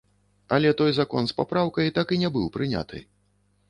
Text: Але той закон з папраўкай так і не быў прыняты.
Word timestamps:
Але 0.57 0.71
той 0.79 0.95
закон 0.99 1.29
з 1.33 1.37
папраўкай 1.43 1.95
так 2.01 2.07
і 2.17 2.21
не 2.27 2.35
быў 2.39 2.53
прыняты. 2.61 3.09